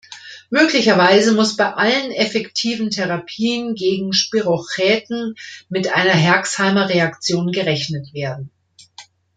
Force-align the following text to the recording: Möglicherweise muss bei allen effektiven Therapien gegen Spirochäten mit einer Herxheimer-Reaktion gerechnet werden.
Möglicherweise 0.49 1.31
muss 1.33 1.55
bei 1.57 1.73
allen 1.75 2.11
effektiven 2.11 2.89
Therapien 2.89 3.75
gegen 3.75 4.13
Spirochäten 4.13 5.35
mit 5.69 5.93
einer 5.93 6.13
Herxheimer-Reaktion 6.15 7.51
gerechnet 7.51 8.11
werden. 8.11 8.49